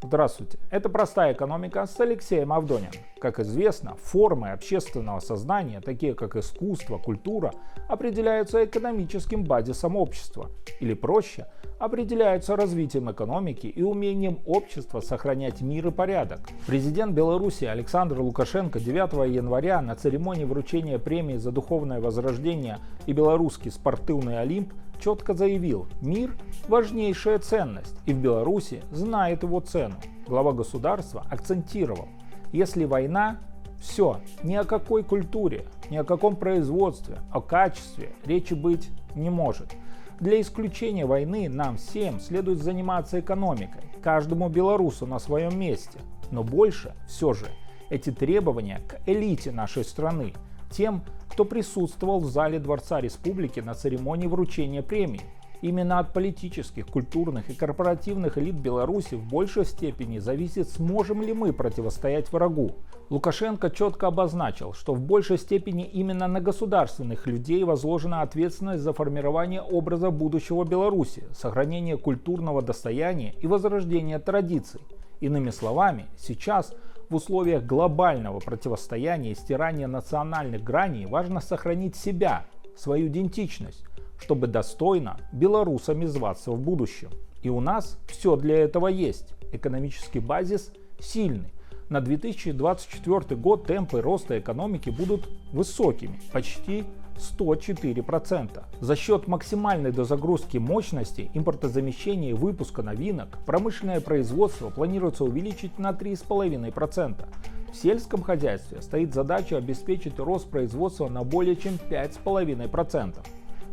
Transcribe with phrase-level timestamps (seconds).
[0.00, 2.92] Здравствуйте, это «Простая экономика» с Алексеем Авдониным.
[3.20, 7.52] Как известно, формы общественного сознания, такие как искусство, культура,
[7.88, 10.52] определяются экономическим базисом общества.
[10.78, 11.48] Или проще,
[11.80, 16.42] определяются развитием экономики и умением общества сохранять мир и порядок.
[16.68, 23.72] Президент Беларуси Александр Лукашенко 9 января на церемонии вручения премии за духовное возрождение и белорусский
[23.72, 26.36] спортивный Олимп четко заявил, мир–
[26.68, 29.96] важнейшая ценность, и в Беларуси знает его цену.
[30.26, 32.08] Глава государства акцентировал,
[32.52, 33.38] если война,
[33.80, 39.74] все, ни о какой культуре, ни о каком производстве, о качестве речи быть не может.
[40.20, 46.00] Для исключения войны нам всем следует заниматься экономикой, каждому белорусу на своем месте.
[46.30, 47.46] Но больше все же
[47.88, 50.34] эти требования к элите нашей страны,
[50.70, 51.02] тем,
[51.38, 55.20] кто присутствовал в зале Дворца Республики на церемонии вручения премии.
[55.62, 61.52] Именно от политических, культурных и корпоративных элит Беларуси в большей степени зависит, сможем ли мы
[61.52, 62.72] противостоять врагу.
[63.08, 69.62] Лукашенко четко обозначил, что в большей степени именно на государственных людей возложена ответственность за формирование
[69.62, 74.80] образа будущего Беларуси, сохранение культурного достояния и возрождение традиций.
[75.20, 76.74] Иными словами, сейчас
[77.10, 83.84] в условиях глобального противостояния и стирания национальных граней важно сохранить себя, свою идентичность,
[84.20, 87.10] чтобы достойно белорусами зваться в будущем.
[87.42, 89.34] И у нас все для этого есть.
[89.52, 91.52] Экономический базис сильный.
[91.88, 96.84] На 2024 год темпы роста экономики будут высокими, почти
[97.18, 98.62] 104%.
[98.80, 107.26] За счет максимальной дозагрузки мощности, импортозамещения и выпуска новинок, промышленное производство планируется увеличить на 3,5%.
[107.72, 113.18] В сельском хозяйстве стоит задача обеспечить рост производства на более чем 5,5%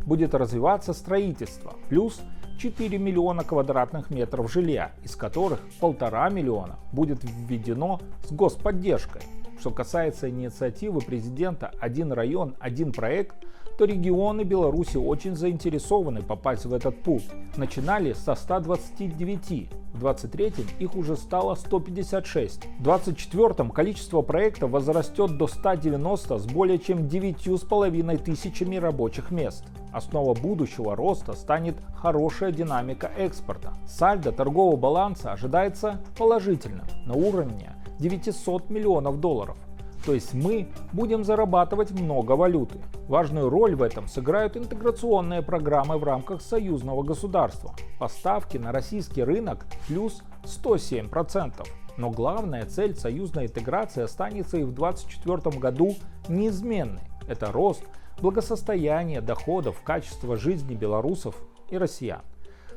[0.06, 2.20] будет развиваться строительство, плюс
[2.58, 9.22] 4 миллиона квадратных метров жилья, из которых полтора миллиона будет введено с господдержкой.
[9.58, 13.36] Что касается инициативы президента «Один район, один проект»,
[13.78, 17.20] то регионы Беларуси очень заинтересованы попасть в этот пул.
[17.56, 22.66] Начинали со 129, в 23-м их уже стало 156.
[22.78, 29.64] В 24-м количество проектов возрастет до 190 с более чем 9,5 тысячами рабочих мест.
[29.92, 33.74] Основа будущего роста станет хорошая динамика экспорта.
[33.86, 39.56] Сальдо торгового баланса ожидается положительным на уровне 900 миллионов долларов.
[40.04, 42.78] То есть мы будем зарабатывать много валюты.
[43.08, 47.74] Важную роль в этом сыграют интеграционные программы в рамках союзного государства.
[47.98, 51.66] Поставки на российский рынок плюс 107%.
[51.96, 55.96] Но главная цель союзной интеграции останется и в 2024 году
[56.28, 57.02] неизменной.
[57.26, 57.82] Это рост
[58.20, 61.36] благосостояния, доходов, качества жизни белорусов
[61.68, 62.22] и россиян.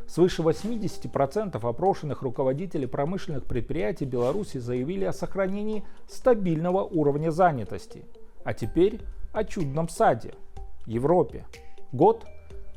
[0.10, 8.06] Свыше 80% опрошенных руководителей промышленных предприятий Беларуси заявили о сохранении стабильного уровня занятости.
[8.44, 9.02] А теперь
[9.34, 10.34] о чудном саде–
[10.88, 11.46] Европе.
[11.92, 12.26] Год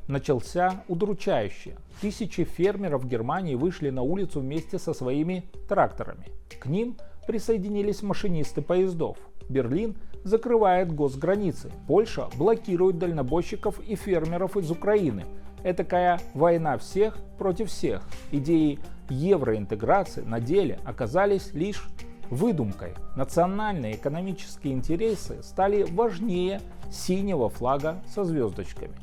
[0.08, 1.78] начался удручающе.
[2.02, 6.26] Тысячи фермеров Германии вышли на улицу вместе со своими тракторами.
[6.60, 9.16] К ним присоединились машинисты поездов.
[9.48, 11.72] Берлин закрывает госграницы.
[11.88, 15.24] Польша блокирует дальнобойщиков и фермеров из Украины–
[15.64, 18.02] Этакая война всех против всех.
[18.30, 21.88] Идеи евроинтеграции на деле оказались лишь
[22.30, 22.94] выдумкой.
[23.14, 28.94] Национальные экономические интересы стали важнее синего флага со звездочками.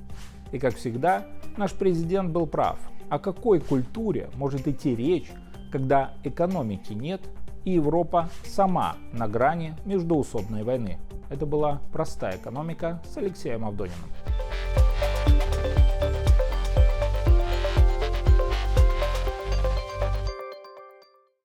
[0.52, 1.26] И как всегда,
[1.58, 2.80] наш президент был прав.
[3.10, 5.32] О какой культуре может идти речь,
[5.72, 7.22] когда экономики нет
[7.66, 10.98] и Европа сама на грани междуусобной войны?
[11.30, 14.10] Это была «Простая экономика» с Алексеем Авдониным.